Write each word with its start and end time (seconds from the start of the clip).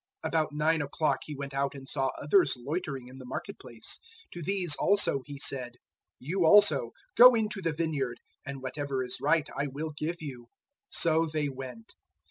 020:003 0.23 0.29
About 0.29 0.51
nine 0.51 0.81
o'clock 0.81 1.19
he 1.25 1.35
went 1.35 1.53
out 1.53 1.75
and 1.75 1.87
saw 1.87 2.07
others 2.19 2.57
loitering 2.57 3.07
in 3.07 3.19
the 3.19 3.25
market 3.27 3.59
place. 3.59 3.99
020:004 4.31 4.31
To 4.31 4.41
these 4.41 4.75
also 4.77 5.21
he 5.27 5.37
said, 5.37 5.75
"`You 6.19 6.43
also, 6.43 6.89
go 7.15 7.35
into 7.35 7.61
the 7.61 7.71
vineyard, 7.71 8.17
and 8.43 8.63
whatever 8.63 9.03
is 9.03 9.21
right 9.21 9.47
I 9.55 9.67
will 9.67 9.91
give 9.95 10.19
you.' 10.19 10.47
020:005 10.47 10.47
"So 10.89 11.25
they 11.31 11.49
went. 11.49 11.93